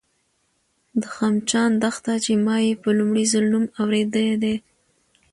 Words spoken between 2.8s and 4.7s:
په لومړي ځل نوم اورېدی دی